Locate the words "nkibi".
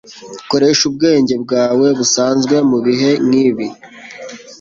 3.27-3.67